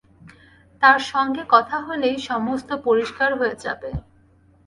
তাঁর 0.81 0.99
সঙ্গে 1.11 1.41
কথা 1.49 1.77
হলেই 1.79 2.17
সমস্ত 2.29 2.69
পরিষ্কার 2.85 3.29
হয়ে 3.39 3.55
যাবে। 3.59 3.89